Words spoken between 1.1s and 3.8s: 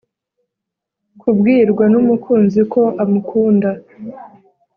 kubwirwa n’umukunzi ko amukunda,